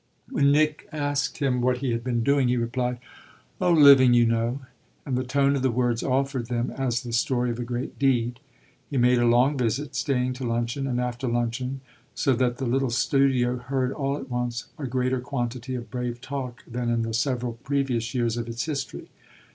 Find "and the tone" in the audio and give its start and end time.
5.05-5.55